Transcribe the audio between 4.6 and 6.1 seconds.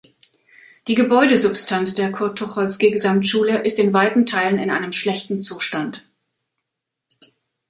einem schlechten Zustand.